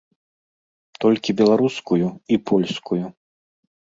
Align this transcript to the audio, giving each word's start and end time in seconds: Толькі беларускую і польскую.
Толькі 1.05 1.35
беларускую 1.41 2.07
і 2.37 2.39
польскую. 2.53 3.03